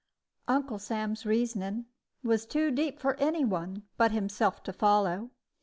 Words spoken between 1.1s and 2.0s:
reasoning